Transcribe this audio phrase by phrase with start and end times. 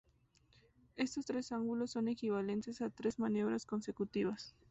[0.95, 4.55] Estos tres ángulos son equivalentes a tres maniobras consecutivas.